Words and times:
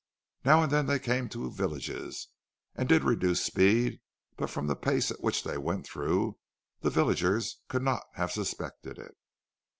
Now 0.43 0.63
and 0.63 0.71
then 0.71 0.87
they 0.87 0.97
came 0.97 1.29
to 1.29 1.51
villages, 1.51 2.29
and 2.73 2.89
did 2.89 3.03
reduce 3.03 3.43
speed; 3.45 4.01
but 4.35 4.49
from 4.49 4.65
the 4.65 4.75
pace 4.75 5.11
at 5.11 5.21
which 5.21 5.43
they 5.43 5.59
went 5.59 5.85
through, 5.85 6.39
the 6.79 6.89
villagers 6.89 7.61
could 7.67 7.83
not 7.83 8.01
have 8.15 8.31
suspected 8.31 8.97
it. 8.97 9.15